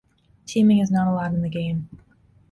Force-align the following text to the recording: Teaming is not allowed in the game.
Teaming 0.47 0.79
is 0.79 0.89
not 0.89 1.05
allowed 1.05 1.35
in 1.35 1.43
the 1.43 1.47
game. 1.47 1.87